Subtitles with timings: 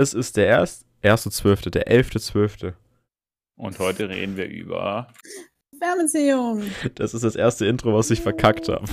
[0.00, 2.74] Es ist der erst, erste Zwölfte, der elfte Zwölfte.
[3.56, 5.08] Und heute reden wir über.
[5.76, 6.62] Fernbeziehung.
[6.94, 8.86] Das ist das erste Intro, was ich verkackt habe.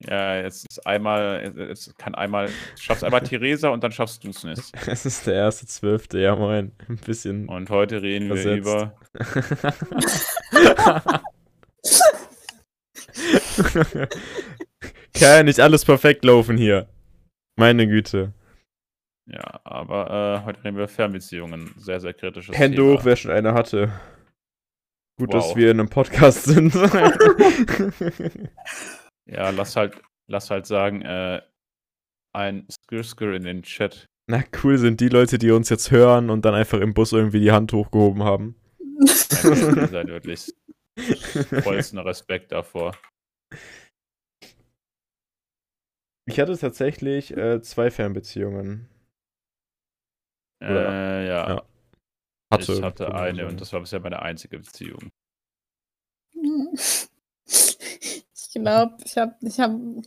[0.00, 4.44] Ja, jetzt ist einmal, jetzt kann einmal, schaffst einmal Theresa und dann schaffst du es
[4.44, 4.72] nicht.
[4.86, 6.72] Es ist der erste Zwölfte, ja moin.
[6.88, 7.48] Ein bisschen.
[7.48, 8.60] Und heute reden wir Versetzt.
[8.60, 8.94] über.
[15.20, 16.88] Kann ja nicht alles perfekt laufen hier.
[17.56, 18.32] Meine Güte.
[19.30, 21.74] Ja, aber äh, heute reden wir über Fernbeziehungen.
[21.76, 22.94] Sehr, sehr kritisches Hände Thema.
[22.98, 23.92] hoch, wer schon eine hatte.
[25.18, 25.56] Gut, dass Wow.
[25.56, 26.72] wir in einem Podcast sind.
[29.30, 31.42] Ja, lass halt, lass halt sagen, äh,
[32.34, 34.06] ein Skir-Skir in den Chat.
[34.26, 37.40] Na, cool sind die Leute, die uns jetzt hören und dann einfach im Bus irgendwie
[37.40, 38.54] die Hand hochgehoben haben.
[39.42, 40.50] Danke, ihr seid wirklich
[41.62, 42.96] vollsten Respekt davor.
[46.28, 48.88] Ich hatte tatsächlich äh, zwei Fernbeziehungen.
[50.60, 51.48] Oder- Äh, ja.
[51.48, 51.62] ja.
[52.50, 52.72] Hatte.
[52.72, 55.10] ich hatte eine und das war bisher meine einzige Beziehung.
[57.44, 60.02] Ich glaube, ich habe, ich habe,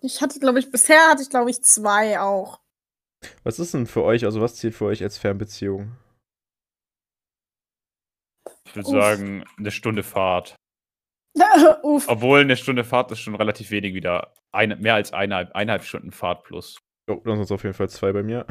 [0.00, 2.60] ich hatte, glaube ich, bisher hatte ich, glaube ich, zwei auch.
[3.42, 5.96] Was ist denn für euch, also was zählt für euch als Fernbeziehung?
[8.64, 10.54] Ich würde sagen, eine Stunde Fahrt.
[11.82, 12.08] Uff.
[12.08, 14.32] Obwohl eine Stunde Fahrt ist schon relativ wenig wieder.
[14.52, 16.78] Eine, mehr als eineinhalb, eineinhalb Stunden Fahrt plus.
[17.08, 18.46] Oh, dann sind es auf jeden Fall zwei bei mir.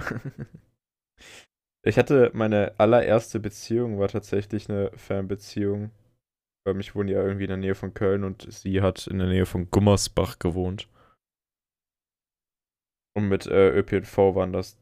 [1.82, 5.92] Ich hatte meine allererste Beziehung war tatsächlich eine Fernbeziehung.
[6.66, 9.30] Weil ich wohne ja irgendwie in der Nähe von Köln und sie hat in der
[9.30, 10.90] Nähe von Gummersbach gewohnt.
[13.16, 14.78] Und mit äh, ÖPNV waren das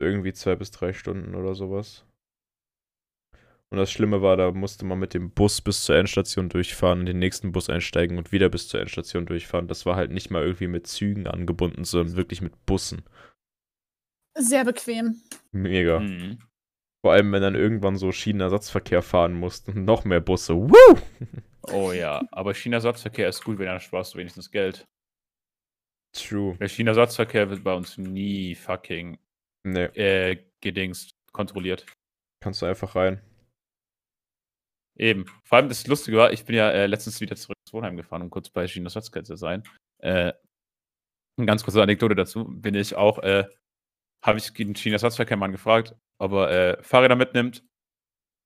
[0.00, 2.04] irgendwie zwei bis drei Stunden oder sowas.
[3.70, 7.18] Und das Schlimme war, da musste man mit dem Bus bis zur Endstation durchfahren, den
[7.18, 9.68] nächsten Bus einsteigen und wieder bis zur Endstation durchfahren.
[9.68, 13.02] Das war halt nicht mal irgendwie mit Zügen angebunden, sondern wirklich mit Bussen.
[14.38, 15.20] Sehr bequem.
[15.52, 16.00] Mega.
[16.00, 16.38] Mhm.
[17.04, 20.54] Vor allem, wenn dann irgendwann so Schienenersatzverkehr fahren mussten und noch mehr Busse.
[20.56, 20.98] Woo!
[21.70, 24.86] Oh ja, aber China-Ersatzverkehr ist gut, wenn dann sparst du wenigstens Geld.
[26.16, 26.56] True.
[26.56, 29.18] Der China-Ersatzverkehr wird bei uns nie fucking
[29.64, 31.84] Nee, äh, gedingst kontrolliert.
[32.42, 33.20] kannst du einfach rein.
[34.98, 35.26] Eben.
[35.44, 38.22] Vor allem das Lustige war, ich bin ja äh, letztens wieder zurück ins Wohnheim gefahren,
[38.22, 39.62] um kurz bei China-Ersatzverkehr zu sein.
[39.98, 40.32] Äh,
[41.36, 42.44] eine ganz kurze Anekdote dazu.
[42.48, 43.44] Bin ich auch, äh,
[44.24, 47.64] habe ich den China-Ersatzverkehrmann gefragt, ob er äh, Fahrräder mitnimmt.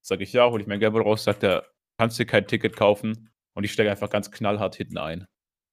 [0.04, 1.66] Sag ich ja, hole ich mein Geld raus, sagt er,
[1.98, 3.30] kannst dir kein Ticket kaufen.
[3.54, 5.26] Und ich steige einfach ganz knallhart hinten ein.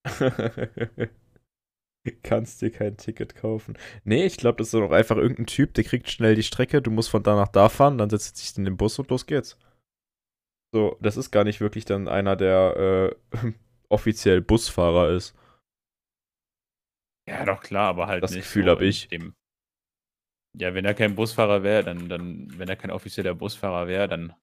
[2.24, 3.78] kannst dir kein Ticket kaufen.
[4.04, 6.92] Nee, ich glaube, das ist doch einfach irgendein Typ, der kriegt schnell die Strecke, du
[6.92, 9.58] musst von da nach da fahren, dann setzt sich in den Bus und los geht's.
[10.74, 13.54] So, das ist gar nicht wirklich dann einer, der äh,
[13.90, 15.36] offiziell Busfahrer ist.
[17.28, 18.44] Ja, doch klar, aber halt Das nicht.
[18.44, 19.08] Gefühl so hab in ich.
[19.08, 19.36] Dem
[20.54, 24.34] ja, wenn er kein Busfahrer wäre, dann, dann, wenn er kein offizieller Busfahrer wäre, dann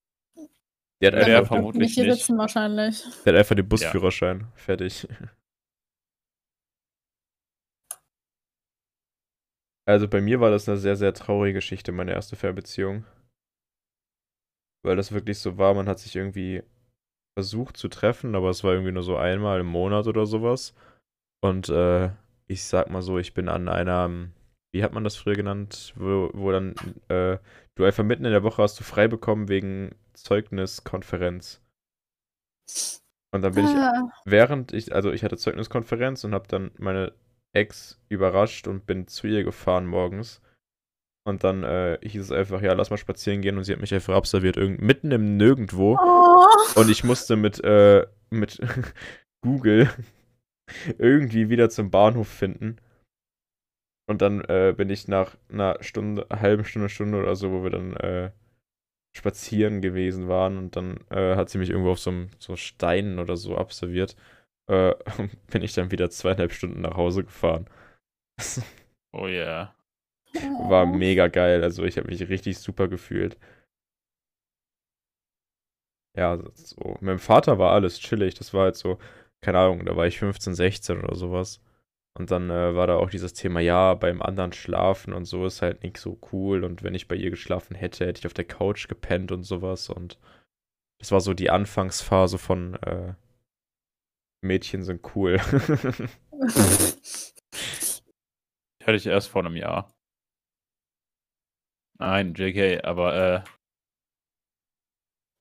[1.01, 2.19] Der hat, Ja, der einfach, den, vermutlich Nicht hier nicht.
[2.19, 3.03] sitzen wahrscheinlich.
[3.25, 4.49] der hat einfach den Busführerschein.
[4.55, 5.07] Fertig.
[9.85, 13.05] Also bei mir war das eine sehr, sehr traurige Geschichte, meine erste Fernbeziehung.
[14.87, 16.63] Weil das wirklich so war, man hat sich irgendwie
[17.39, 20.75] versucht zu treffen, aber es war irgendwie nur so einmal im Monat oder sowas.
[21.43, 22.11] Und äh,
[22.49, 24.11] ich sag mal so, ich bin an einer,
[24.73, 26.75] wie hat man das früher genannt, wo, wo dann
[27.09, 27.39] äh,
[27.77, 31.63] du einfach mitten in der Woche hast du frei bekommen wegen Zeugniskonferenz.
[33.33, 37.13] Und dann bin ich Ah, während ich, also ich hatte Zeugniskonferenz und habe dann meine
[37.53, 40.41] Ex überrascht und bin zu ihr gefahren morgens.
[41.27, 43.93] Und dann äh, hieß es einfach, ja, lass mal spazieren gehen und sie hat mich
[43.93, 45.99] einfach abserviert, irgend mitten im Nirgendwo.
[46.01, 46.81] oh.
[46.81, 48.61] Und ich musste mit, äh, mit
[49.43, 49.91] Google
[50.99, 52.77] irgendwie wieder zum Bahnhof finden.
[54.09, 57.71] Und dann äh, bin ich nach einer Stunde, halben Stunde, Stunde oder so, wo wir
[57.71, 58.31] dann äh,
[59.17, 63.19] spazieren gewesen waren und dann äh, hat sie mich irgendwo auf so einem so Steinen
[63.19, 64.15] oder so abserviert.
[64.71, 67.67] Äh, und bin ich dann wieder zweieinhalb Stunden nach Hause gefahren.
[69.13, 69.76] Oh yeah.
[70.35, 71.63] War mega geil.
[71.63, 73.39] Also ich habe mich richtig super gefühlt.
[76.17, 76.97] Ja, so.
[77.01, 78.35] Mit dem Vater war alles chillig.
[78.35, 78.99] Das war halt so,
[79.43, 81.61] keine Ahnung, da war ich 15, 16 oder sowas.
[82.19, 85.61] Und dann äh, war da auch dieses Thema, ja, beim anderen schlafen und so ist
[85.61, 86.65] halt nicht so cool.
[86.65, 89.91] Und wenn ich bei ihr geschlafen hätte, hätte ich auf der Couch gepennt und sowas.
[89.91, 90.19] Und
[90.99, 93.15] das war so die Anfangsphase von äh,
[94.43, 95.39] Mädchen sind cool.
[98.83, 99.96] Hatte ich erst vor einem Jahr.
[101.99, 103.45] Nein, JK, aber äh,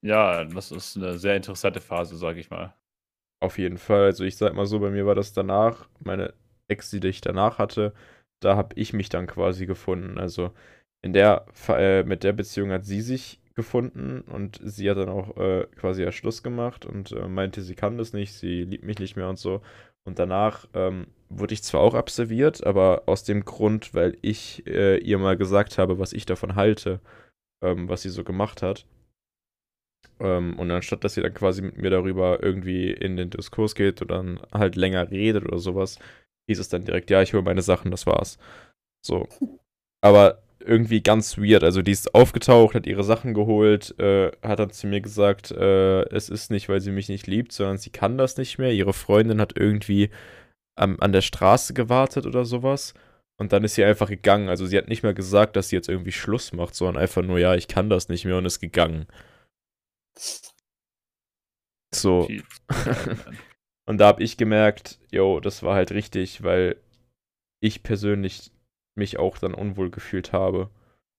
[0.01, 2.73] ja, das ist eine sehr interessante Phase, sag ich mal.
[3.41, 4.03] Auf jeden Fall.
[4.05, 6.33] Also ich sag mal so, bei mir war das danach, meine
[6.67, 7.93] Ex, die ich danach hatte,
[8.39, 10.17] da habe ich mich dann quasi gefunden.
[10.17, 10.51] Also
[11.01, 15.37] in der, äh, mit der Beziehung hat sie sich gefunden und sie hat dann auch
[15.37, 18.99] äh, quasi ja Schluss gemacht und äh, meinte, sie kann das nicht, sie liebt mich
[18.99, 19.61] nicht mehr und so.
[20.07, 24.97] Und danach ähm, wurde ich zwar auch absolviert, aber aus dem Grund, weil ich äh,
[24.97, 26.99] ihr mal gesagt habe, was ich davon halte,
[27.63, 28.85] ähm, was sie so gemacht hat.
[30.19, 34.01] Ähm, und anstatt, dass sie dann quasi mit mir darüber irgendwie in den Diskurs geht
[34.01, 35.99] oder dann halt länger redet oder sowas,
[36.47, 38.37] hieß es dann direkt, ja, ich hole meine Sachen, das war's.
[39.05, 39.27] So.
[40.01, 41.63] Aber irgendwie ganz weird.
[41.63, 46.03] Also die ist aufgetaucht, hat ihre Sachen geholt, äh, hat dann zu mir gesagt, äh,
[46.09, 48.71] es ist nicht, weil sie mich nicht liebt, sondern sie kann das nicht mehr.
[48.71, 50.09] Ihre Freundin hat irgendwie
[50.77, 52.93] ähm, an der Straße gewartet oder sowas.
[53.37, 54.49] Und dann ist sie einfach gegangen.
[54.49, 57.37] Also sie hat nicht mehr gesagt, dass sie jetzt irgendwie Schluss macht, sondern einfach nur,
[57.37, 59.07] ja, ich kann das nicht mehr und ist gegangen.
[61.93, 62.27] So.
[63.85, 66.77] und da habe ich gemerkt, yo, das war halt richtig, weil
[67.61, 68.51] ich persönlich
[68.95, 70.69] mich auch dann unwohl gefühlt habe.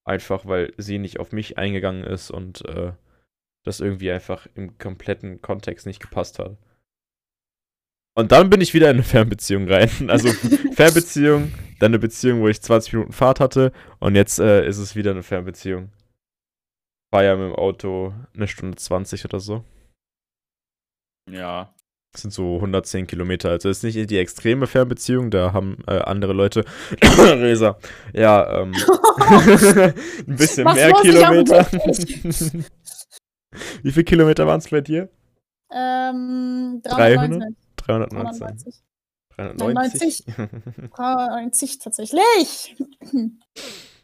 [0.05, 2.93] Einfach weil sie nicht auf mich eingegangen ist und äh,
[3.65, 6.57] das irgendwie einfach im kompletten Kontext nicht gepasst hat.
[8.15, 9.91] Und dann bin ich wieder in eine Fernbeziehung rein.
[10.09, 10.29] Also
[10.73, 14.97] Fernbeziehung, dann eine Beziehung, wo ich 20 Minuten Fahrt hatte und jetzt äh, ist es
[14.97, 15.91] wieder eine Fernbeziehung.
[17.11, 19.65] War ja mit dem Auto eine Stunde 20 oder so.
[21.29, 21.75] Ja,
[22.17, 23.51] das sind so 110 Kilometer.
[23.51, 26.65] Also ist nicht die extreme Fernbeziehung, da haben äh, andere Leute.
[27.03, 27.77] Resa.
[28.15, 28.73] Ja, ähm.
[29.19, 31.67] ein bisschen Was mehr Kilometer.
[33.83, 35.11] Wie viele Kilometer waren es bei dir?
[35.71, 37.53] Ähm, 300?
[37.77, 38.73] 319.
[39.37, 40.25] 390.
[40.25, 40.25] 390.
[40.95, 42.77] 390 tatsächlich.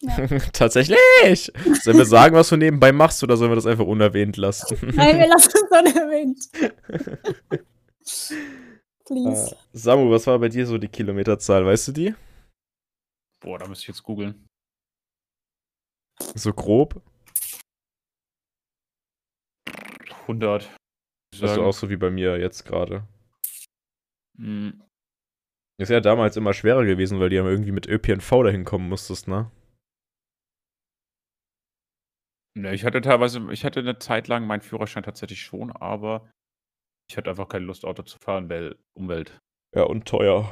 [0.00, 0.16] Ja.
[0.52, 1.52] Tatsächlich!
[1.82, 4.76] Sollen wir sagen, was du nebenbei machst, oder sollen wir das einfach unerwähnt lassen?
[4.94, 6.38] Nein, wir lassen es unerwähnt.
[9.04, 9.54] Please.
[9.54, 11.64] Uh, Samu, was war bei dir so die Kilometerzahl?
[11.64, 12.14] Weißt du die?
[13.40, 14.46] Boah, da müsste ich jetzt googeln.
[16.34, 17.00] So grob?
[20.22, 20.70] 100.
[21.32, 23.06] Das ist auch so wie bei mir jetzt gerade.
[24.36, 24.82] Mhm.
[25.80, 29.28] Ist ja damals immer schwerer gewesen, weil die haben irgendwie mit ÖPNV dahin kommen musstest,
[29.28, 29.50] ne?
[32.58, 36.28] Ne, ich hatte teilweise ich hatte eine Zeit lang meinen Führerschein tatsächlich schon, aber
[37.08, 39.38] ich hatte einfach keine Lust, Auto zu fahren, weil Umwelt.
[39.74, 40.50] Ja, und teuer.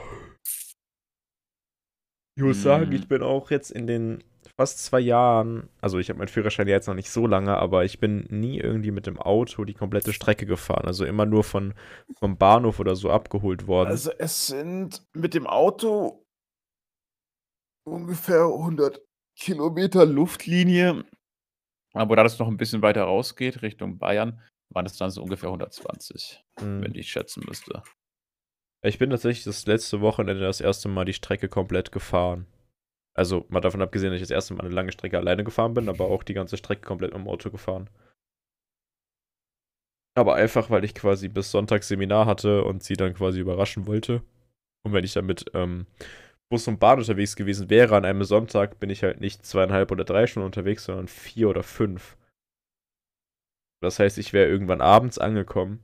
[2.36, 3.08] Ich muss sagen, ich mhm.
[3.08, 4.22] bin auch jetzt in den
[4.56, 7.84] fast zwei Jahren, also ich habe meinen Führerschein ja jetzt noch nicht so lange, aber
[7.84, 10.86] ich bin nie irgendwie mit dem Auto die komplette Strecke gefahren.
[10.86, 11.74] Also immer nur von,
[12.18, 13.88] vom Bahnhof oder so abgeholt worden.
[13.88, 16.24] Also es sind mit dem Auto
[17.84, 19.02] ungefähr 100
[19.38, 21.04] Kilometer Luftlinie
[21.96, 24.40] aber da das noch ein bisschen weiter rausgeht, Richtung Bayern,
[24.70, 26.82] waren es dann so ungefähr 120, mhm.
[26.82, 27.82] wenn ich schätzen müsste.
[28.82, 32.46] Ich bin tatsächlich das letzte Wochenende das erste Mal die Strecke komplett gefahren.
[33.16, 35.88] Also mal davon abgesehen, dass ich das erste Mal eine lange Strecke alleine gefahren bin,
[35.88, 37.88] aber auch die ganze Strecke komplett im Auto gefahren.
[40.14, 44.22] Aber einfach, weil ich quasi bis Sonntag Seminar hatte und sie dann quasi überraschen wollte.
[44.84, 45.86] Und wenn ich dann mit ähm,
[46.48, 50.04] Bus und Bahn unterwegs gewesen wäre an einem Sonntag, bin ich halt nicht zweieinhalb oder
[50.04, 52.16] drei Stunden unterwegs, sondern vier oder fünf.
[53.82, 55.82] Das heißt, ich wäre irgendwann abends angekommen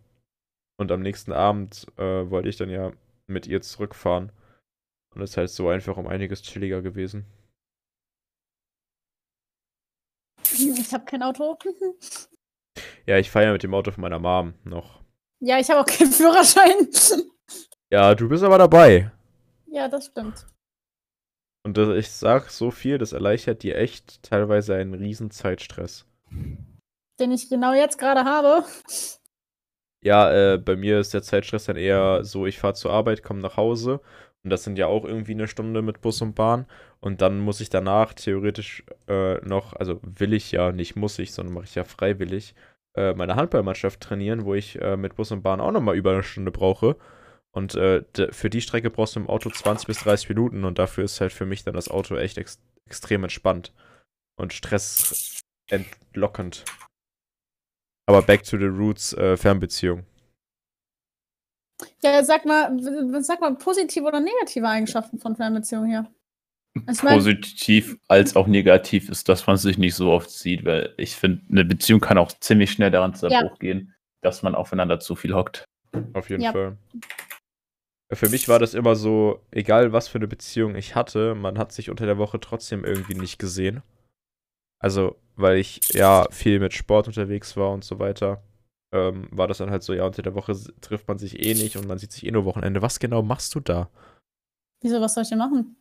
[0.78, 2.92] und am nächsten Abend äh, wollte ich dann ja
[3.26, 4.32] mit ihr zurückfahren.
[5.14, 7.26] Und das heißt so einfach um einiges chilliger gewesen.
[10.52, 11.58] Ich habe kein Auto.
[13.06, 15.02] ja, ich fahre ja mit dem Auto von meiner Mom noch.
[15.40, 16.88] Ja, ich habe auch keinen Führerschein.
[17.90, 19.10] ja, du bist aber dabei.
[19.66, 20.46] Ja, das stimmt.
[21.64, 26.06] Und ich sag so viel, das erleichtert dir echt teilweise einen riesen Zeitstress.
[27.20, 28.64] Den ich genau jetzt gerade habe.
[30.04, 33.40] Ja, äh, bei mir ist der Zeitstress dann eher so, ich fahre zur Arbeit, komme
[33.40, 34.00] nach Hause
[34.42, 36.66] und das sind ja auch irgendwie eine Stunde mit Bus und Bahn
[36.98, 41.32] und dann muss ich danach theoretisch äh, noch, also will ich ja, nicht muss ich,
[41.32, 42.56] sondern mache ich ja freiwillig,
[42.96, 46.24] äh, meine Handballmannschaft trainieren, wo ich äh, mit Bus und Bahn auch nochmal über eine
[46.24, 46.96] Stunde brauche.
[47.54, 51.04] Und äh, für die Strecke brauchst du im Auto 20 bis 30 Minuten und dafür
[51.04, 53.72] ist halt für mich dann das Auto echt ex extrem entspannt
[54.36, 56.64] und stressentlockend.
[58.06, 60.04] Aber back to the roots, äh, Fernbeziehung.
[62.02, 62.76] Ja, sag mal,
[63.22, 66.06] sag mal positive oder negative Eigenschaften von Fernbeziehungen hier.
[66.86, 71.14] Also Positiv als auch negativ ist, dass man sich nicht so oft sieht, weil ich
[71.14, 73.46] finde, eine Beziehung kann auch ziemlich schnell daran zu ja.
[73.58, 75.66] gehen, dass man aufeinander zu viel hockt.
[76.14, 76.52] Auf jeden ja.
[76.52, 76.78] Fall.
[78.12, 81.72] Für mich war das immer so, egal was für eine Beziehung ich hatte, man hat
[81.72, 83.82] sich unter der Woche trotzdem irgendwie nicht gesehen.
[84.78, 88.42] Also, weil ich ja viel mit Sport unterwegs war und so weiter,
[88.92, 91.76] ähm, war das dann halt so, ja, unter der Woche trifft man sich eh nicht
[91.76, 92.82] und man sieht sich eh nur Wochenende.
[92.82, 93.88] Was genau machst du da?
[94.82, 95.76] Wieso, was soll ich denn machen?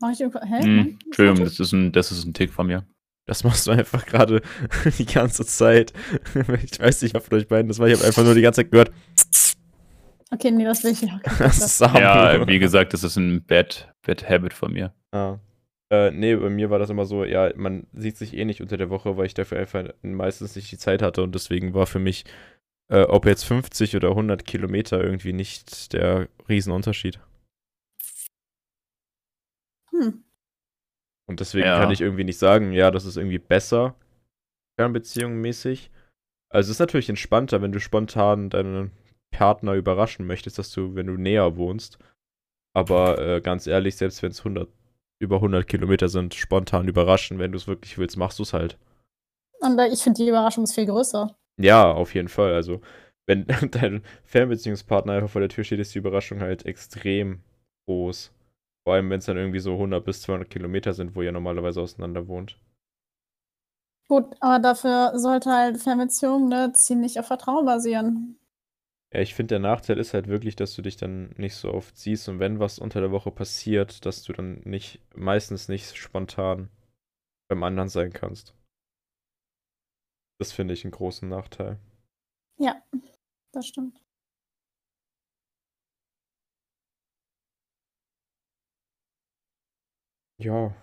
[0.00, 0.42] Mach ich irgendwas?
[0.44, 0.62] Hä?
[0.62, 0.98] Hm, Nein?
[1.06, 2.84] Entschuldigung, das ist, ein, das ist ein Tick von mir.
[3.26, 4.42] Das machst du einfach gerade
[4.98, 5.92] die ganze Zeit.
[6.34, 7.86] Ich weiß nicht, wer von euch beiden das war.
[7.86, 8.90] Ich habe einfach nur die ganze Zeit gehört.
[10.32, 11.14] Okay, nee, das will ich nicht.
[11.40, 11.98] Ist Samu.
[11.98, 14.94] Ja, wie gesagt, das ist ein Bad, Bad Habit von mir.
[15.12, 15.38] Ah.
[15.92, 18.76] Äh, nee, bei mir war das immer so, ja, man sieht sich eh nicht unter
[18.76, 21.98] der Woche, weil ich dafür einfach meistens nicht die Zeit hatte und deswegen war für
[21.98, 22.24] mich,
[22.92, 27.18] äh, ob jetzt 50 oder 100 Kilometer irgendwie nicht der Riesenunterschied.
[29.90, 30.22] Hm.
[31.28, 31.78] Und deswegen Ja.
[31.80, 33.96] kann ich irgendwie nicht sagen, ja, das ist irgendwie besser,
[34.78, 35.90] fernbeziehungsmäßig.
[36.52, 38.92] Also es ist natürlich entspannter, wenn du spontan deinen
[39.30, 41.98] Partner überraschen möchtest, dass du, wenn du näher wohnst.
[42.74, 44.68] Aber äh, ganz ehrlich, selbst wenn es 100,
[45.20, 48.78] über 100 Kilometer sind, spontan überraschen, wenn du es wirklich willst, machst du es halt.
[49.60, 51.34] Und äh, ich finde die Überraschung ist viel größer.
[51.60, 52.54] Ja, auf jeden Fall.
[52.54, 52.80] Also,
[53.26, 57.40] wenn dein Fernbeziehungspartner einfach vor der Tür steht, ist die Überraschung halt extrem
[57.86, 58.32] groß.
[58.84, 61.80] Vor allem, wenn es dann irgendwie so 100 bis 200 Kilometer sind, wo ihr normalerweise
[61.80, 62.56] auseinander wohnt.
[64.08, 68.39] Gut, aber dafür sollte halt Fernbeziehung ne, ziemlich auf Vertrauen basieren.
[69.12, 71.96] Ja, ich finde, der Nachteil ist halt wirklich, dass du dich dann nicht so oft
[71.96, 76.70] siehst und wenn was unter der Woche passiert, dass du dann nicht, meistens nicht spontan
[77.48, 78.54] beim anderen sein kannst.
[80.38, 81.78] Das finde ich einen großen Nachteil.
[82.58, 82.80] Ja,
[83.52, 84.00] das stimmt.
[90.38, 90.74] Ja.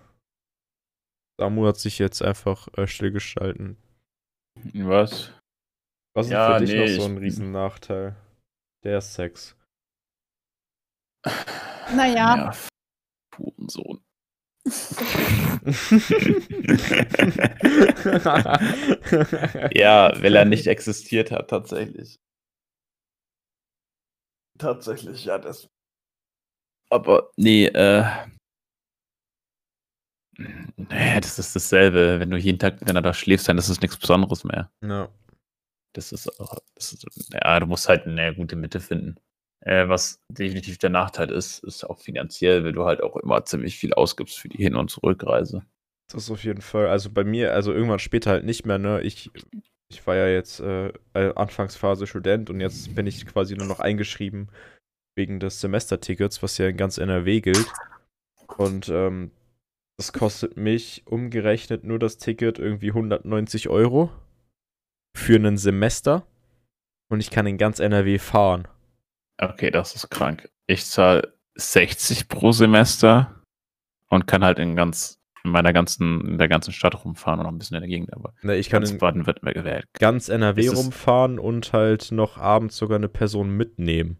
[1.40, 3.78] Samu hat sich jetzt einfach äh, stillgeschalten.
[4.74, 5.32] Was?
[6.18, 8.16] Was ist Ja, für dich nee, noch so ein Riesennachteil?
[8.84, 9.56] Der Sex.
[11.96, 12.52] Naja,
[13.38, 14.02] Hurensohn.
[19.76, 22.16] Ja, weil er nicht existiert hat, tatsächlich.
[24.58, 25.70] Tatsächlich, ja, das.
[26.90, 28.04] Aber, nee, äh.
[30.40, 32.20] Nee, das ist dasselbe.
[32.20, 34.72] Wenn du jeden Tag miteinander schläfst, dann ist es nichts Besonderes mehr.
[34.82, 35.10] ja.
[35.98, 39.16] Das ist, auch- das ist ja, du musst halt eine gute Mitte finden.
[39.66, 43.77] Äh, was definitiv der Nachteil ist, ist auch finanziell, weil du halt auch immer ziemlich
[43.77, 45.66] viel ausgibst für die Hin- und Zurückreise.
[46.12, 46.88] Das ist auf jeden Fall.
[46.88, 49.01] Also bei mir, also irgendwann später halt nicht mehr, ne?
[49.01, 49.32] Ich,
[49.89, 53.80] ich war ja jetzt äh, äh, Anfangsphase Student und jetzt bin ich quasi nur noch
[53.80, 54.50] eingeschrieben
[55.18, 57.74] wegen des Semestertickets, was ja in ganz NRW gilt.
[58.58, 59.32] Und ähm,
[59.98, 64.12] das kostet mich umgerechnet nur das Ticket irgendwie 190 Euro
[65.18, 66.26] für ein Semester.
[67.10, 68.68] Und ich kann in ganz NRW fahren.
[69.38, 70.50] Okay, das ist krank.
[70.68, 73.42] Ich zahle 60 pro Semester
[74.10, 77.52] und kann halt in ganz in meiner ganzen, in der ganzen Stadt rumfahren und noch
[77.54, 79.86] ein bisschen in der Gegend, aber Ne, ich kann in Baden-Württemberg gewählt.
[79.94, 84.20] ganz NRW rumfahren und halt noch abends sogar eine Person mitnehmen.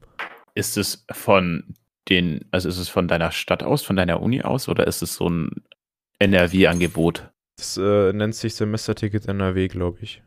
[0.56, 1.74] Ist es von
[2.08, 5.16] den, also ist es von deiner Stadt aus, von deiner Uni aus oder ist es
[5.16, 5.50] so ein
[6.20, 7.30] NRW-Angebot?
[7.58, 10.24] Das äh, nennt sich Semesterticket NRW, glaube ich.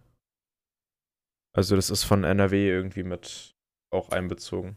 [1.53, 3.55] Also das ist von NRW irgendwie mit
[3.91, 4.77] auch einbezogen.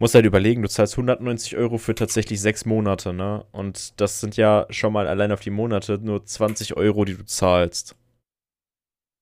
[0.00, 3.44] Muss halt überlegen, du zahlst 190 Euro für tatsächlich sechs Monate, ne?
[3.50, 7.24] Und das sind ja schon mal allein auf die Monate nur 20 Euro, die du
[7.24, 7.96] zahlst.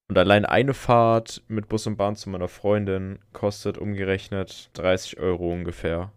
[0.08, 5.50] Und allein eine Fahrt mit Bus und Bahn zu meiner Freundin kostet umgerechnet 30 Euro
[5.50, 6.12] ungefähr.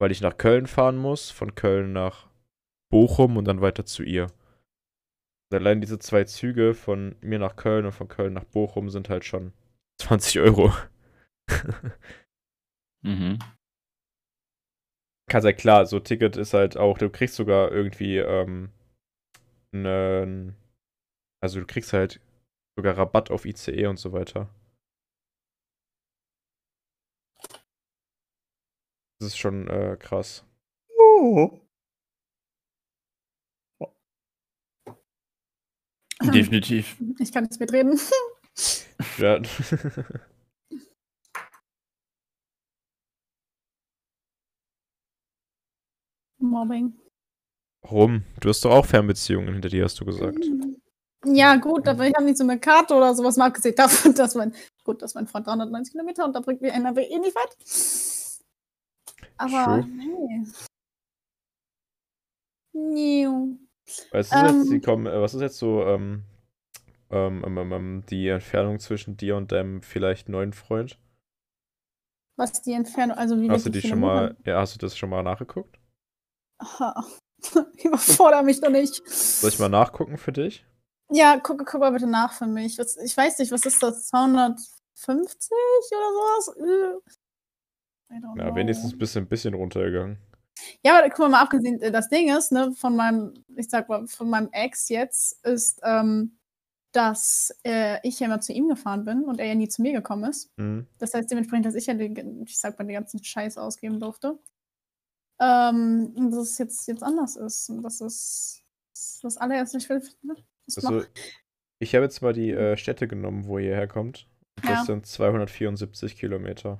[0.00, 2.26] Weil ich nach Köln fahren muss, von Köln nach
[2.90, 4.26] Bochum und dann weiter zu ihr.
[5.54, 9.08] Und allein diese zwei Züge von mir nach Köln und von Köln nach Bochum sind
[9.08, 9.52] halt schon
[10.00, 10.72] 20 Euro.
[13.04, 13.38] Mhm.
[15.28, 18.72] Kannst ja klar, so Ticket ist halt auch, du kriegst sogar irgendwie, ähm,
[19.72, 20.56] nen,
[21.42, 22.20] also du kriegst halt
[22.74, 24.48] sogar Rabatt auf ICE und so weiter.
[29.20, 30.46] Das ist schon äh, krass.
[36.22, 36.96] Definitiv.
[37.18, 37.98] ich kann nicht mitreden.
[39.18, 39.40] Ja.
[46.38, 46.92] Mobbing.
[47.82, 48.22] Warum?
[48.40, 50.44] Du hast doch auch Fernbeziehungen hinter dir, hast du gesagt.
[51.26, 54.34] Ja, gut, aber ich habe nicht so eine Karte oder sowas mal abgesehen davon, dass
[54.34, 54.54] mein,
[54.84, 57.56] gut, dass mein Freund 390 Kilometer und da bringt mir NRW eh nicht weit.
[59.38, 59.86] Aber True.
[59.86, 60.44] nee.
[62.72, 63.63] Niu.
[64.10, 64.70] Was ist jetzt, Ähm.
[64.70, 66.24] die kommen, äh, was ist jetzt so ähm,
[67.10, 70.98] ähm, ähm, ähm, ähm, die Entfernung zwischen dir und deinem vielleicht neuen Freund?
[72.36, 73.16] Was ist die Entfernung?
[73.16, 75.78] Also wie Hast du die schon mal, ja, hast du das schon mal nachgeguckt?
[76.58, 77.04] Aha.
[77.84, 79.06] Überforder mich doch nicht.
[79.06, 80.64] Soll ich mal nachgucken für dich?
[81.10, 82.78] Ja, guck, guck mal bitte nach für mich.
[82.78, 84.08] Was, ich weiß nicht, was ist das?
[84.08, 85.52] 250
[85.92, 86.56] oder sowas?
[86.56, 87.14] Äh.
[88.14, 88.54] Ja, know.
[88.54, 90.18] wenigstens ein bisschen, bisschen runtergegangen.
[90.84, 93.88] Ja, aber guck mal, mal abgesehen, äh, das Ding ist, ne, von meinem, ich sag
[93.88, 96.38] mal, von meinem Ex jetzt, ist, ähm,
[96.92, 99.92] dass äh, ich ja immer zu ihm gefahren bin und er ja nie zu mir
[99.92, 100.50] gekommen ist.
[100.56, 100.86] Mhm.
[100.98, 104.38] Das heißt dementsprechend, dass ich ja den, ich sag mal, den ganzen Scheiß ausgeben durfte.
[105.40, 107.68] Ähm, und dass es jetzt, jetzt anders ist.
[107.68, 108.62] Und das ist
[109.22, 110.02] das, allererste, ich will.
[110.22, 110.36] ne,
[110.76, 111.10] Also, macht-
[111.80, 114.28] ich habe jetzt mal die äh, Städte genommen, wo ihr herkommt.
[114.62, 114.84] Das Ja.
[114.84, 116.78] sind 274 Kilometer.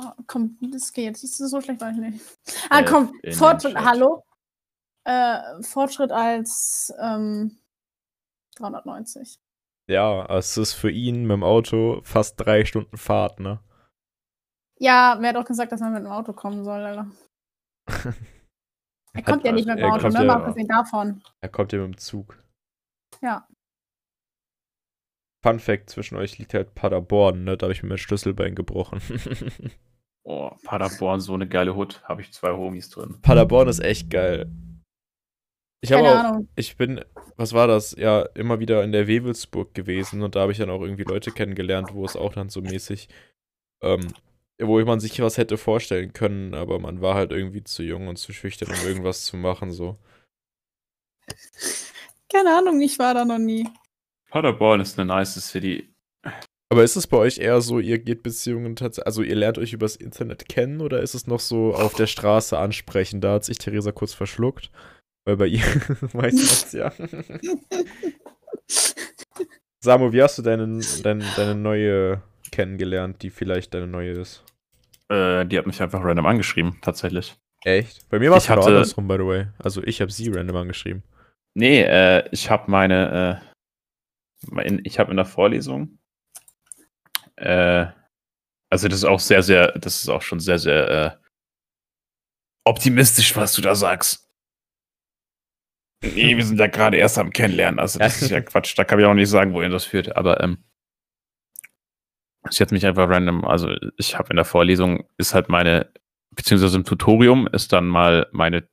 [0.00, 1.14] Oh, komm, das geht.
[1.14, 2.24] Das ist so schlecht war ich nicht.
[2.70, 4.22] Ah, Äh, komm, Fortschritt, hallo.
[5.04, 7.58] Äh, Fortschritt als ähm,
[8.56, 9.38] 390.
[9.90, 13.60] Ja, es ist für ihn mit dem Auto fast drei Stunden Fahrt, ne?
[14.78, 17.10] Ja, wer hat auch gesagt, dass man mit dem Auto kommen soll, Alter.
[19.14, 20.14] Er kommt ja nicht mit dem Auto, ne?
[20.14, 21.22] ja- Mal abgesehen davon.
[21.40, 22.38] Er kommt ja mit dem Zug.
[23.22, 23.48] Ja.
[25.48, 27.56] Fun Fact: Zwischen euch liegt halt Paderborn, ne?
[27.56, 29.00] Da habe ich mir mein Schlüsselbein gebrochen.
[30.30, 32.02] Oh, Paderborn, so eine geile Hut.
[32.04, 33.16] Habe ich zwei Homies drin.
[33.22, 34.52] Paderborn ist echt geil.
[35.80, 36.48] Ich habe Keine auch, Ahnung.
[36.54, 37.02] ich bin,
[37.36, 37.96] was war das?
[37.96, 41.30] Ja, immer wieder in der Wewelsburg gewesen und da habe ich dann auch irgendwie Leute
[41.30, 43.08] kennengelernt, wo es auch dann so mäßig,
[43.82, 44.08] ähm,
[44.60, 48.16] wo man sich was hätte vorstellen können, aber man war halt irgendwie zu jung und
[48.16, 49.96] zu schüchtern, um irgendwas zu machen, so.
[52.30, 53.66] Keine Ahnung, ich war da noch nie.
[54.28, 55.88] Paderborn ist eine nice City.
[56.70, 59.72] Aber ist es bei euch eher so, ihr geht Beziehungen tatsächlich, also ihr lernt euch
[59.72, 63.20] übers Internet kennen oder ist es noch so auf der Straße ansprechen?
[63.22, 64.70] Da hat sich Theresa kurz verschluckt,
[65.24, 65.62] weil bei ihr
[66.12, 66.92] meistens ja.
[69.80, 74.44] Samu, wie hast du deinen, dein, deine neue kennengelernt, die vielleicht deine neue ist?
[75.08, 77.36] Äh, die hat mich einfach random angeschrieben, tatsächlich.
[77.64, 78.06] Echt?
[78.10, 79.46] Bei mir war es genau hatte- andersrum, by the way.
[79.58, 81.02] Also ich habe sie random angeschrieben.
[81.54, 83.47] Nee, äh, ich habe meine, äh,
[84.84, 85.98] ich habe in der Vorlesung,
[87.36, 87.86] äh,
[88.70, 91.10] also das ist auch sehr, sehr, das ist auch schon sehr, sehr äh,
[92.64, 94.28] optimistisch, was du da sagst.
[96.02, 99.00] Nee, wir sind ja gerade erst am Kennenlernen, also das ist ja Quatsch, da kann
[99.00, 100.64] ich auch nicht sagen, wohin das führt, aber ähm,
[102.50, 105.92] sie hat mich einfach random, also ich habe in der Vorlesung, ist halt meine,
[106.30, 108.68] beziehungsweise im Tutorium ist dann mal meine,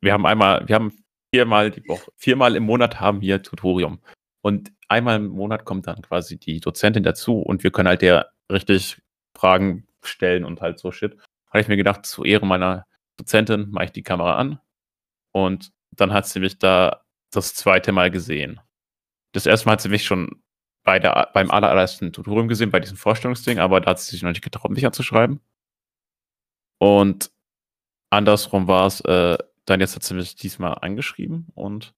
[0.00, 0.92] wir haben einmal, wir haben
[1.32, 4.00] viermal die Woche, viermal im Monat haben wir Tutorium.
[4.44, 8.30] Und einmal im Monat kommt dann quasi die Dozentin dazu und wir können halt der
[8.52, 9.00] richtig
[9.34, 11.16] Fragen stellen und halt so Shit.
[11.48, 14.60] Habe ich mir gedacht, zu Ehre meiner Dozentin mache ich die Kamera an
[15.32, 18.60] und dann hat sie mich da das zweite Mal gesehen.
[19.32, 20.42] Das erste Mal hat sie mich schon
[20.82, 24.28] bei der, beim allerersten Tutorium gesehen, bei diesem Vorstellungsding, aber da hat sie sich noch
[24.28, 25.40] nicht getraut, mich anzuschreiben.
[26.78, 27.30] Und
[28.10, 31.94] andersrum war es, äh, dann jetzt hat sie mich diesmal angeschrieben und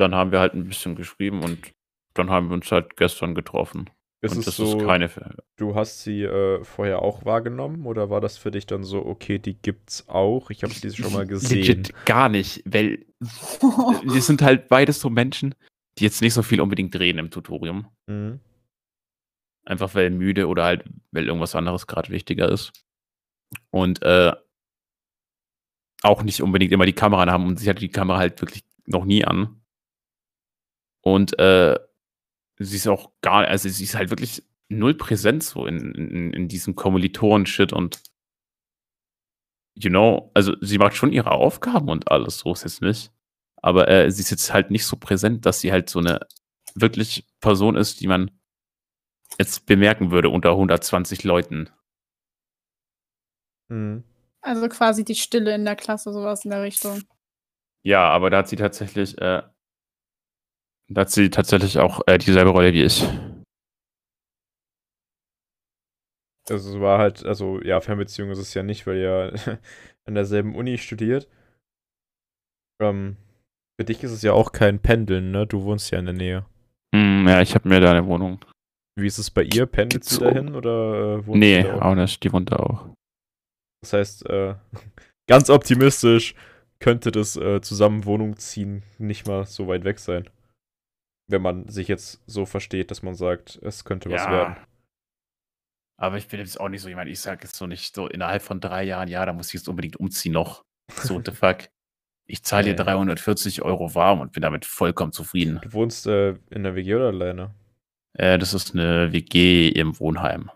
[0.00, 1.72] dann haben wir halt ein bisschen geschrieben und
[2.14, 3.90] dann haben wir uns halt gestern getroffen.
[4.20, 5.08] Ist und es das so, ist keine.
[5.56, 9.38] du hast sie äh, vorher auch wahrgenommen oder war das für dich dann so, okay,
[9.38, 11.58] die gibt's auch, ich habe die schon mal gesehen?
[11.58, 15.54] Legit gar nicht, weil wir sind halt beides so Menschen,
[15.98, 17.86] die jetzt nicht so viel unbedingt reden im Tutorium.
[18.08, 18.40] Mhm.
[19.64, 22.72] Einfach weil müde oder halt, weil irgendwas anderes gerade wichtiger ist.
[23.70, 24.32] Und äh,
[26.02, 29.04] auch nicht unbedingt immer die Kamera haben und sie hatte die Kamera halt wirklich noch
[29.04, 29.57] nie an.
[31.14, 31.78] Und äh,
[32.58, 36.48] sie ist auch gar, also sie ist halt wirklich null präsent so in, in, in
[36.48, 38.02] diesem Kommilitonen-Shit und
[39.74, 43.12] you know, also sie macht schon ihre Aufgaben und alles, so ist es nicht.
[43.62, 46.20] Aber äh, sie ist jetzt halt nicht so präsent, dass sie halt so eine
[46.74, 48.30] wirklich Person ist, die man
[49.38, 51.70] jetzt bemerken würde unter 120 Leuten.
[53.68, 54.04] Mhm.
[54.40, 57.02] Also quasi die Stille in der Klasse, sowas in der Richtung.
[57.82, 59.42] Ja, aber da hat sie tatsächlich, äh,
[60.90, 63.04] da hat sie tatsächlich auch äh, dieselbe Rolle wie ich.
[66.50, 69.34] Also es war halt, also ja, Fernbeziehung ist es ja nicht, weil ihr
[70.06, 71.28] an derselben Uni studiert.
[72.80, 73.16] Ähm,
[73.78, 75.46] für dich ist es ja auch kein Pendeln, ne?
[75.46, 76.46] Du wohnst ja in der Nähe.
[76.94, 78.40] Hm, ja, ich habe mir da eine Wohnung.
[78.98, 79.66] Wie ist es bei ihr?
[79.66, 81.82] Pendelt sie dahin oder äh, wohnt Nee, sie da auch?
[81.82, 82.22] auch nicht.
[82.24, 82.88] Die wohnt da auch.
[83.82, 84.54] Das heißt, äh,
[85.28, 86.34] ganz optimistisch
[86.80, 90.28] könnte das äh, zusammen Wohnung ziehen nicht mal so weit weg sein.
[91.28, 94.56] Wenn man sich jetzt so versteht, dass man sagt, es könnte was werden.
[96.00, 98.40] Aber ich bin jetzt auch nicht so jemand, ich sage jetzt so nicht so innerhalb
[98.42, 100.64] von drei Jahren, ja, da muss ich jetzt unbedingt umziehen noch.
[100.90, 101.68] So, what the fuck.
[102.26, 102.76] Ich zahle dir Nee.
[102.76, 105.60] 340 Euro warm und bin damit vollkommen zufrieden.
[105.62, 107.54] Du wohnst äh, in der WG oder alleine?
[108.14, 110.50] Äh, das ist eine WG im Wohnheim.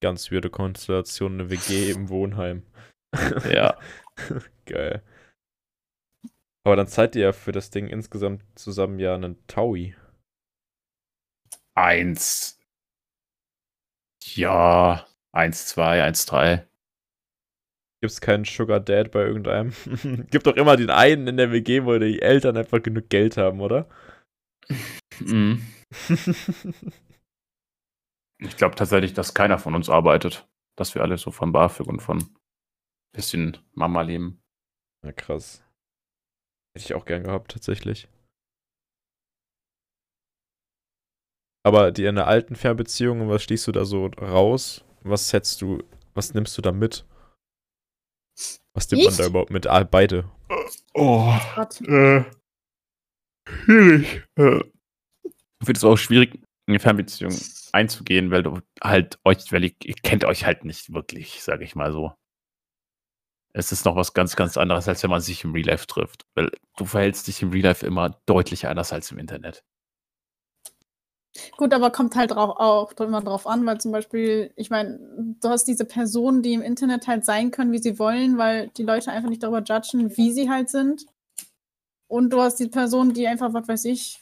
[0.00, 2.62] Ganz weirde Konstellation, eine WG im Wohnheim.
[3.52, 3.78] Ja.
[4.66, 5.02] Geil.
[6.64, 9.96] Aber dann zahlt ihr ja für das Ding insgesamt zusammen ja einen Taui.
[11.74, 12.60] Eins.
[14.24, 15.06] Ja.
[15.32, 16.68] 1, 2, 1, 3.
[18.00, 19.72] Gibt es keinen Sugar Dad bei irgendeinem?
[20.30, 23.60] Gibt doch immer den einen in der WG, wo die Eltern einfach genug Geld haben,
[23.60, 23.88] oder?
[25.20, 25.62] Mhm.
[28.44, 30.48] Ich glaube tatsächlich, dass keiner von uns arbeitet.
[30.76, 32.36] Dass wir alle so von BAföG und von
[33.12, 34.42] bisschen Mama leben.
[35.02, 35.62] Na krass.
[36.74, 38.08] Hätte ich auch gern gehabt, tatsächlich.
[41.64, 44.84] Aber die in einer alten Fernbeziehung, was stehst du da so raus?
[45.02, 45.82] Was setzt du,
[46.14, 47.04] was nimmst du da mit?
[48.74, 49.18] Was nimmt man Ich?
[49.18, 49.66] da überhaupt mit?
[49.66, 50.30] Ah, beide.
[50.94, 51.32] Oh.
[51.54, 51.80] Gott.
[51.82, 52.24] Äh,
[53.48, 54.22] schwierig.
[54.36, 54.60] Äh.
[55.24, 57.32] Ich finde es auch schwierig, in eine Fernbeziehung
[57.72, 61.74] einzugehen, weil du halt euch, weil ihr, ihr kennt euch halt nicht wirklich, sage ich
[61.76, 62.12] mal so.
[63.54, 66.24] Es ist noch was ganz, ganz anderes, als wenn man sich im Real Life trifft.
[66.34, 69.64] Weil du verhältst dich im Real Life immer deutlich anders als im Internet.
[71.56, 74.98] Gut, aber kommt halt drauf, auch immer drauf an, weil zum Beispiel, ich meine,
[75.40, 78.82] du hast diese Personen, die im Internet halt sein können, wie sie wollen, weil die
[78.82, 81.06] Leute einfach nicht darüber judgen, wie sie halt sind.
[82.06, 84.20] Und du hast die Personen, die einfach, was weiß ich,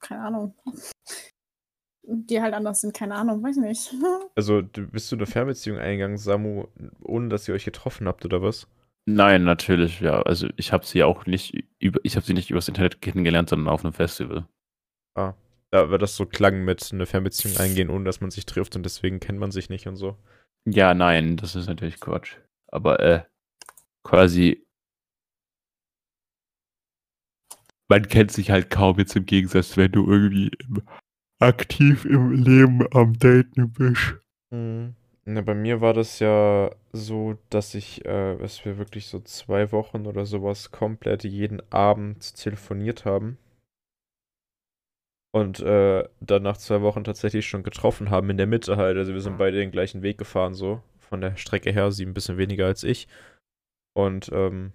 [0.00, 0.54] keine Ahnung,
[2.06, 3.94] die halt anders sind, keine Ahnung, weiß nicht.
[4.36, 6.66] Also, du, bist du eine Fernbeziehung eingegangen, Samu,
[7.02, 8.66] ohne dass ihr euch getroffen habt, oder was?
[9.06, 10.22] Nein, natürlich, ja.
[10.22, 13.68] Also ich habe sie auch nicht über, ich habe sie nicht übers Internet kennengelernt, sondern
[13.68, 14.48] auf einem Festival.
[15.14, 15.34] Ah.
[15.70, 18.82] Da, weil das so klang mit eine Fernbeziehung eingehen, ohne dass man sich trifft und
[18.82, 20.16] deswegen kennt man sich nicht und so.
[20.66, 22.36] Ja, nein, das ist natürlich Quatsch.
[22.68, 23.24] Aber äh,
[24.04, 24.66] quasi.
[27.88, 30.82] Man kennt sich halt kaum jetzt im Gegensatz, wenn du irgendwie im,
[31.40, 34.16] aktiv im Leben am Daten bist.
[34.50, 34.94] Mhm.
[35.26, 39.72] Na, bei mir war das ja so, dass ich, äh, dass wir wirklich so zwei
[39.72, 43.38] Wochen oder sowas komplett jeden Abend telefoniert haben.
[45.32, 48.96] Und äh, dann nach zwei Wochen tatsächlich schon getroffen haben in der Mitte halt.
[48.96, 50.82] Also wir sind beide den gleichen Weg gefahren, so.
[50.98, 53.08] Von der Strecke her, sie ein bisschen weniger als ich.
[53.94, 54.72] Und ähm,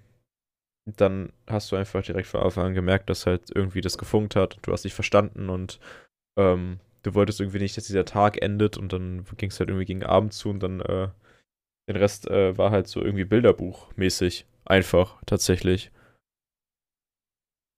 [0.85, 4.57] dann hast du einfach direkt von Anfang an gemerkt, dass halt irgendwie das gefunkt hat.
[4.63, 5.79] Du hast dich verstanden und
[6.39, 9.85] ähm, du wolltest irgendwie nicht, dass dieser Tag endet und dann ging es halt irgendwie
[9.85, 11.09] gegen Abend zu und dann äh,
[11.89, 14.45] den Rest äh, war halt so irgendwie Bilderbuchmäßig.
[14.65, 15.91] Einfach, tatsächlich.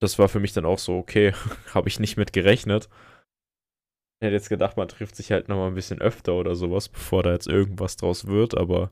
[0.02, 1.34] Das war für mich dann auch so, okay,
[1.74, 2.89] habe ich nicht mit gerechnet.
[4.19, 7.24] Ich hätte jetzt gedacht, man trifft sich halt nochmal ein bisschen öfter oder sowas, bevor
[7.24, 8.91] da jetzt irgendwas draus wird, aber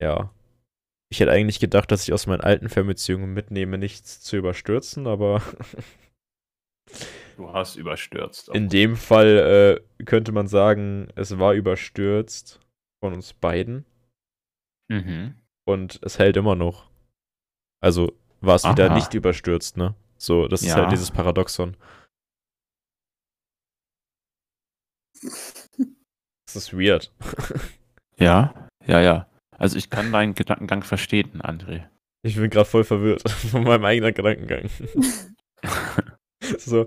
[0.00, 0.32] ja.
[1.08, 5.40] Ich hätte eigentlich gedacht, dass ich aus meinen alten Fernbeziehungen mitnehme, nichts zu überstürzen, aber
[7.36, 8.48] Du hast überstürzt.
[8.54, 12.60] in dem Fall äh, könnte man sagen, es war überstürzt
[13.02, 13.84] von uns beiden
[14.90, 15.34] Mhm.
[15.66, 16.90] und es hält immer noch.
[17.82, 19.94] Also war es wieder nicht überstürzt, ne?
[20.16, 20.76] So, das ist Ja.
[20.76, 21.76] halt dieses Paradoxon.
[26.46, 27.12] Das ist weird.
[28.18, 28.54] Ja,
[28.86, 29.28] ja, ja.
[29.58, 31.86] Also ich kann deinen Gedankengang verstehen, André.
[32.22, 34.70] Ich bin gerade voll verwirrt von meinem eigenen Gedankengang.
[36.58, 36.86] so,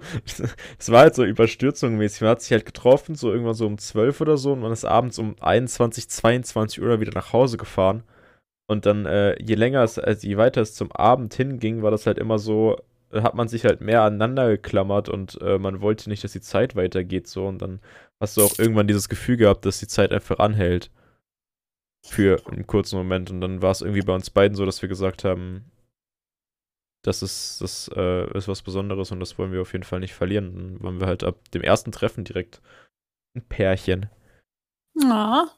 [0.77, 2.21] es war halt so überstürzungsmäßig.
[2.21, 4.85] Man hat sich halt getroffen, so irgendwann so um 12 oder so, und man ist
[4.85, 8.03] abends um 21, 22 Uhr wieder nach Hause gefahren.
[8.67, 12.05] Und dann, äh, je länger es, also je weiter es zum Abend hinging, war das
[12.05, 12.77] halt immer so,
[13.11, 16.75] hat man sich halt mehr aneinander geklammert und äh, man wollte nicht, dass die Zeit
[16.75, 17.47] weitergeht, so.
[17.47, 17.79] Und dann
[18.19, 20.91] hast du auch irgendwann dieses Gefühl gehabt, dass die Zeit einfach anhält.
[22.05, 23.29] Für einen kurzen Moment.
[23.29, 25.65] Und dann war es irgendwie bei uns beiden so, dass wir gesagt haben,
[27.03, 30.13] das ist, das äh, ist was Besonderes und das wollen wir auf jeden Fall nicht
[30.13, 30.53] verlieren.
[30.55, 32.61] Dann waren wir halt ab dem ersten Treffen direkt
[33.35, 34.09] ein Pärchen.
[34.95, 35.49] Ja.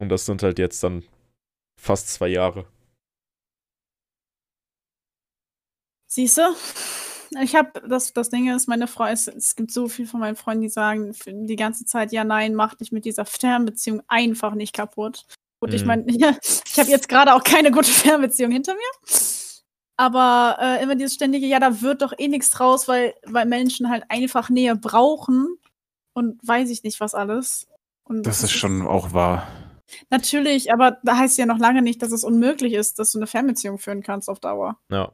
[0.00, 1.04] Und das sind halt jetzt dann
[1.80, 2.66] fast zwei Jahre.
[6.10, 6.42] Siehst du?
[7.42, 10.36] Ich habe, das, das Ding ist, meine Frau, es, es gibt so viel von meinen
[10.36, 14.72] Freunden, die sagen die ganze Zeit, ja, nein, mach dich mit dieser Fernbeziehung einfach nicht
[14.74, 15.26] kaputt.
[15.60, 15.86] Gut, ich Mhm.
[15.88, 16.36] meine, ja,
[16.66, 19.08] ich habe jetzt gerade auch keine gute Fernbeziehung hinter mir.
[19.96, 23.88] Aber äh, immer dieses ständige, ja, da wird doch eh nichts draus, weil, weil Menschen
[23.88, 25.56] halt einfach Nähe brauchen
[26.14, 27.68] und weiß ich nicht was alles.
[28.02, 29.46] Und Das ist schon auch wahr.
[30.10, 33.26] Natürlich, aber da heißt ja noch lange nicht, dass es unmöglich ist, dass du eine
[33.26, 34.78] Fernbeziehung führen kannst auf Dauer.
[34.90, 35.12] Ja.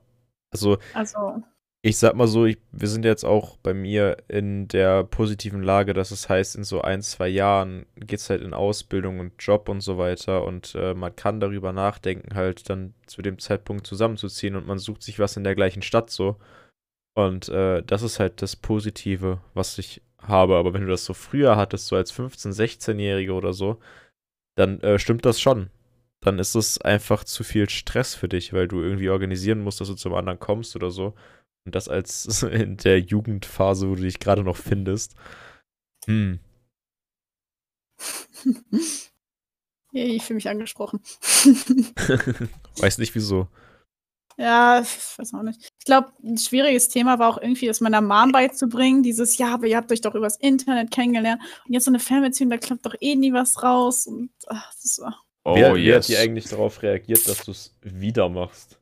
[0.51, 1.43] Also, Also,
[1.83, 5.95] ich sag mal so, ich, wir sind jetzt auch bei mir in der positiven Lage,
[5.95, 9.81] dass es heißt, in so ein, zwei Jahren geht's halt in Ausbildung und Job und
[9.81, 14.67] so weiter und äh, man kann darüber nachdenken, halt dann zu dem Zeitpunkt zusammenzuziehen und
[14.67, 16.37] man sucht sich was in der gleichen Stadt so.
[17.15, 20.57] Und äh, das ist halt das Positive, was ich habe.
[20.57, 23.79] Aber wenn du das so früher hattest, so als 15-, 16-Jährige oder so,
[24.57, 25.71] dann äh, stimmt das schon.
[26.21, 29.89] Dann ist es einfach zu viel Stress für dich, weil du irgendwie organisieren musst, dass
[29.89, 31.15] du zum anderen kommst oder so.
[31.65, 35.15] Und das als in der Jugendphase, wo du dich gerade noch findest.
[36.07, 36.41] Hm.
[39.93, 41.01] ich fühle mich angesprochen.
[42.79, 43.49] Weiß nicht wieso.
[44.41, 45.61] Ja, ich weiß auch nicht.
[45.79, 49.03] Ich glaube, ein schwieriges Thema war auch irgendwie, das meiner Mom beizubringen.
[49.03, 51.43] Dieses, ja, aber ihr habt euch doch übers Internet kennengelernt.
[51.67, 54.07] Und jetzt so eine Fernbeziehung, da klappt doch eh nie was raus.
[54.07, 55.03] Und ach, das ist,
[55.45, 55.85] oh, wer, yes.
[55.85, 58.81] wer hat dir eigentlich darauf reagiert, dass du es wieder machst?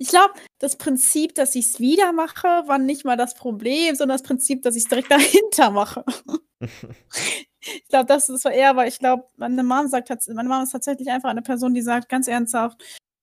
[0.00, 4.16] Ich glaube, das Prinzip, dass ich es wieder mache, war nicht mal das Problem, sondern
[4.16, 6.04] das Prinzip, dass ich es direkt dahinter mache.
[6.60, 11.08] ich glaube, das ist eher, weil ich glaube, meine Mom sagt, meine Mom ist tatsächlich
[11.10, 12.82] einfach eine Person, die sagt ganz ernsthaft,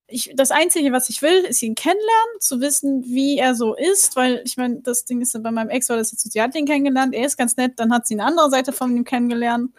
[0.09, 4.15] ich, das Einzige, was ich will, ist ihn kennenlernen, zu wissen, wie er so ist,
[4.15, 6.55] weil ich meine, das Ding ist bei meinem Ex war das jetzt so, sie hat
[6.55, 9.71] ihn kennengelernt, er ist ganz nett, dann hat sie eine andere Seite von ihm kennengelernt.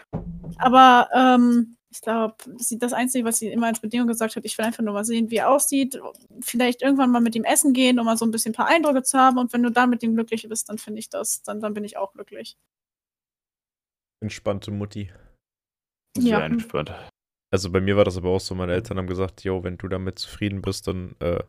[0.58, 2.35] Aber ähm, ich glaube,
[2.70, 5.31] das Einzige, was sie immer als Bedingung gesagt hat, ich will einfach nur mal sehen,
[5.31, 5.98] wie er aussieht,
[6.40, 9.03] vielleicht irgendwann mal mit ihm essen gehen, um mal so ein bisschen ein paar Eindrücke
[9.03, 9.38] zu haben.
[9.38, 11.85] Und wenn du dann mit ihm glücklich bist, dann finde ich das, dann, dann bin
[11.85, 12.59] ich auch glücklich.
[14.20, 15.11] Entspannte Mutti.
[16.16, 16.44] Sehr ja.
[16.44, 16.92] entspannt.
[17.51, 19.88] Also bei mir war das aber auch so, meine Eltern haben gesagt, jo, wenn du
[19.88, 21.42] damit zufrieden bist, dann äh,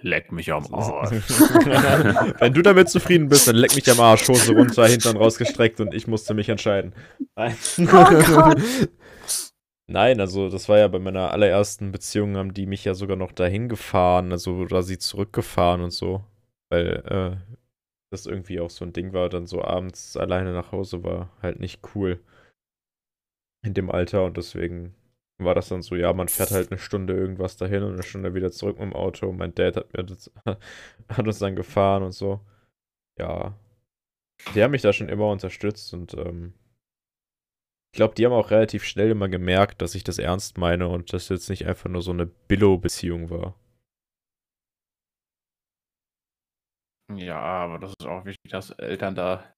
[0.00, 1.10] Leck mich am Arsch.
[2.40, 5.94] wenn du damit zufrieden bist, dann leck mich am Arsch, Hose runter, Hintern rausgestreckt und
[5.94, 6.94] ich musste mich entscheiden.
[7.36, 7.56] Nein.
[7.78, 8.54] Oh
[9.86, 13.32] Nein, also das war ja bei meiner allerersten Beziehung, haben die mich ja sogar noch
[13.32, 16.24] dahin gefahren, also oder sie zurückgefahren und so.
[16.70, 17.54] Weil äh,
[18.10, 21.60] das irgendwie auch so ein Ding war, dann so abends alleine nach Hause war halt
[21.60, 22.20] nicht cool
[23.62, 24.94] in dem Alter und deswegen
[25.38, 28.34] war das dann so, ja, man fährt halt eine Stunde irgendwas dahin und eine Stunde
[28.34, 29.32] wieder zurück mit dem Auto.
[29.32, 30.30] Mein Dad hat, mir das,
[31.08, 32.40] hat uns dann gefahren und so.
[33.18, 33.58] Ja.
[34.54, 36.54] Die haben mich da schon immer unterstützt und ähm,
[37.92, 41.12] ich glaube, die haben auch relativ schnell immer gemerkt, dass ich das ernst meine und
[41.12, 43.54] dass jetzt nicht einfach nur so eine Billo-Beziehung war.
[47.12, 49.54] Ja, aber das ist auch wichtig, dass Eltern da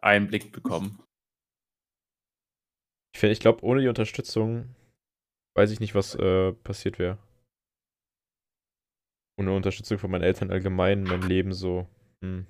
[0.00, 1.02] Einblick bekommen.
[3.14, 4.74] Ich, ich glaube, ohne die Unterstützung
[5.58, 7.18] weiß ich nicht, was äh, passiert wäre.
[9.38, 11.86] Ohne Unterstützung von meinen Eltern allgemein, mein Leben so.
[12.22, 12.46] Hm.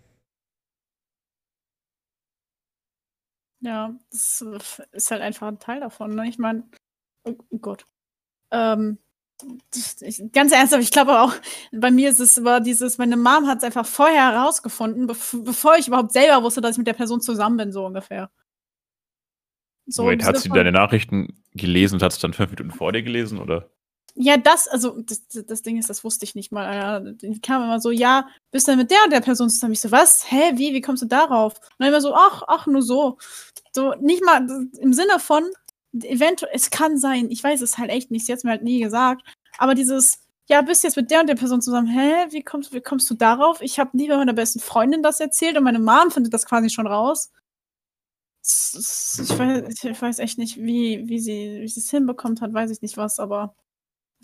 [3.61, 4.45] Ja, das
[4.93, 6.15] ist halt einfach ein Teil davon.
[6.15, 6.29] Ne?
[6.29, 6.69] Ich meine,
[7.25, 7.87] oh, oh Gott.
[8.53, 8.99] Ähm,
[10.01, 11.35] ich, ganz ernsthaft, ich glaube auch,
[11.73, 15.77] bei mir ist es war dieses, meine Mom hat es einfach vorher herausgefunden, bev bevor
[15.77, 18.31] ich überhaupt selber wusste, dass ich mit der Person zusammen bin, so ungefähr.
[19.89, 23.03] So Wait, hat sie deine Nachrichten gelesen und hat es dann fünf Minuten vor dir
[23.03, 23.71] gelesen, oder?
[24.15, 27.15] Ja, das, also das, das Ding ist, das wusste ich nicht mal.
[27.23, 29.73] Die kam immer so, ja, bist du denn mit der und der Person zusammen?
[29.73, 30.31] Ich so, was?
[30.31, 31.55] Hä, wie, wie kommst du darauf?
[31.55, 33.17] Und dann immer so, ach, ach, nur so.
[33.73, 34.47] So, nicht mal
[34.81, 35.45] im Sinne von,
[36.03, 38.81] eventuell, es kann sein, ich weiß es halt echt nicht, sie hat mir halt nie
[38.81, 39.23] gesagt,
[39.57, 42.81] aber dieses, ja, bist jetzt mit der und der Person zusammen, hä, wie kommst, wie
[42.81, 43.61] kommst du darauf?
[43.61, 46.71] Ich habe nie bei meiner besten Freundin das erzählt und meine Mom findet das quasi
[46.71, 47.31] schon raus
[48.49, 52.83] ich weiß, ich weiß echt nicht, wie, wie sie wie es hinbekommt hat, weiß ich
[52.83, 53.55] nicht was, aber.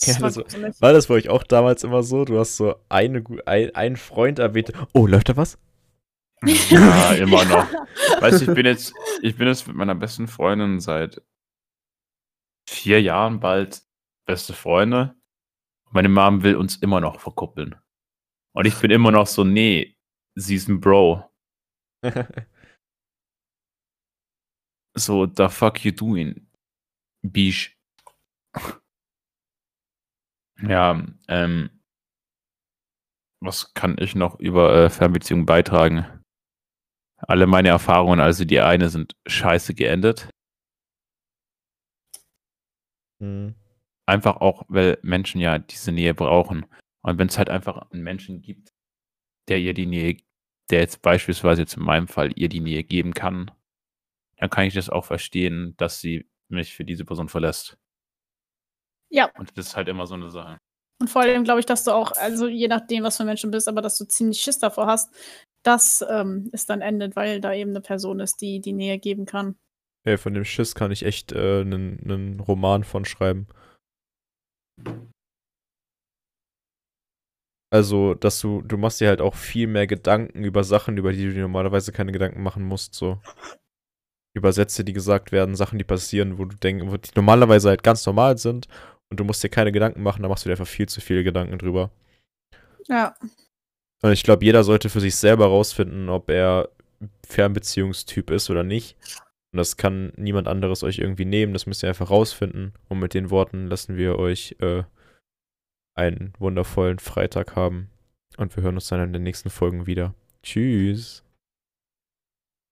[0.01, 2.25] Ja, war, das, war das bei euch auch damals immer so?
[2.25, 4.73] Du hast so eine, ein, einen Freund erwähnt.
[4.93, 5.59] Oh, läuft da was?
[6.45, 7.69] Ja, immer noch.
[8.21, 11.23] Weißt du, ich bin jetzt, ich bin jetzt mit meiner besten Freundin seit
[12.69, 13.83] vier Jahren bald
[14.27, 15.15] beste Freunde.
[15.91, 17.77] Meine Mom will uns immer noch verkuppeln.
[18.53, 19.97] Und ich bin immer noch so, nee,
[20.35, 21.31] sie ist ein Bro.
[24.96, 26.46] So, the fuck you doing?
[27.22, 27.76] Bish.
[30.62, 31.68] Ja, ähm,
[33.40, 36.07] was kann ich noch über äh, Fernbeziehungen beitragen?
[37.18, 40.30] Alle meine Erfahrungen, also die eine, sind scheiße geendet.
[43.20, 43.54] Mhm.
[44.07, 46.66] Einfach auch, weil Menschen ja diese Nähe brauchen.
[47.02, 48.72] Und wenn es halt einfach einen Menschen gibt,
[49.48, 50.18] der ihr die Nähe,
[50.70, 53.50] der jetzt beispielsweise jetzt in meinem Fall ihr die Nähe geben kann,
[54.37, 57.77] dann kann ich das auch verstehen, dass sie mich für diese Person verlässt.
[59.11, 59.31] Ja.
[59.38, 60.59] Und das ist halt immer so eine Sache.
[61.01, 63.42] Und vor allem glaube ich, dass du auch, also je nachdem, was für ein Mensch
[63.42, 65.12] du bist, aber dass du ziemlich Schiss davor hast,
[65.64, 69.27] dass ähm, es dann endet, weil da eben eine Person ist, die die Nähe geben
[69.27, 69.57] kann.
[70.07, 73.47] Ja, von dem Schiss kann ich echt einen äh, Roman von schreiben.
[77.73, 81.25] Also, dass du, du machst dir halt auch viel mehr Gedanken über Sachen, über die
[81.25, 83.20] du dir normalerweise keine Gedanken machen musst, so
[84.35, 88.05] über Sätze, die gesagt werden, Sachen, die passieren, wo du denkst, die normalerweise halt ganz
[88.05, 88.68] normal sind
[89.11, 91.25] und du musst dir keine Gedanken machen, da machst du dir einfach viel zu viele
[91.25, 91.90] Gedanken drüber.
[92.88, 93.14] Ja.
[94.03, 96.68] Und ich glaube, jeder sollte für sich selber rausfinden, ob er
[97.27, 98.97] Fernbeziehungstyp ist oder nicht.
[99.53, 101.53] Und das kann niemand anderes euch irgendwie nehmen.
[101.53, 102.75] Das müsst ihr einfach rausfinden.
[102.88, 104.83] Und mit den Worten lassen wir euch äh,
[105.94, 107.90] einen wundervollen Freitag haben.
[108.37, 110.14] Und wir hören uns dann in den nächsten Folgen wieder.
[110.42, 111.24] Tschüss.